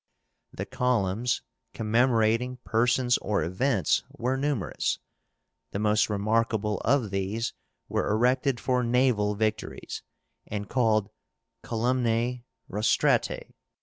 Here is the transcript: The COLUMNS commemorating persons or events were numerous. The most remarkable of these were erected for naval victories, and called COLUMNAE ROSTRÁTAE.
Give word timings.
The 0.51 0.65
COLUMNS 0.65 1.43
commemorating 1.75 2.57
persons 2.63 3.19
or 3.19 3.43
events 3.43 4.01
were 4.09 4.35
numerous. 4.35 4.97
The 5.73 5.77
most 5.77 6.09
remarkable 6.09 6.79
of 6.79 7.11
these 7.11 7.53
were 7.87 8.09
erected 8.09 8.59
for 8.59 8.83
naval 8.83 9.35
victories, 9.35 10.01
and 10.47 10.67
called 10.67 11.11
COLUMNAE 11.61 12.45
ROSTRÁTAE. 12.71 13.53